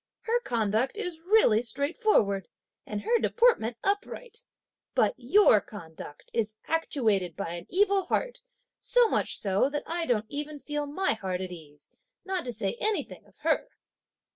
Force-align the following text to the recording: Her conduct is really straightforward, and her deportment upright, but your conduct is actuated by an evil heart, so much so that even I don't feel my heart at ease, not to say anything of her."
Her 0.21 0.39
conduct 0.39 0.97
is 0.97 1.21
really 1.29 1.61
straightforward, 1.61 2.47
and 2.87 3.01
her 3.01 3.19
deportment 3.19 3.77
upright, 3.83 4.43
but 4.95 5.13
your 5.15 5.61
conduct 5.63 6.31
is 6.33 6.55
actuated 6.65 7.35
by 7.35 7.53
an 7.53 7.67
evil 7.69 8.05
heart, 8.05 8.41
so 8.79 9.07
much 9.07 9.37
so 9.37 9.69
that 9.69 9.83
even 9.85 9.85
I 9.87 10.05
don't 10.47 10.63
feel 10.63 10.87
my 10.87 11.13
heart 11.13 11.39
at 11.39 11.51
ease, 11.51 11.91
not 12.25 12.43
to 12.45 12.51
say 12.51 12.77
anything 12.79 13.27
of 13.27 13.37
her." 13.41 13.69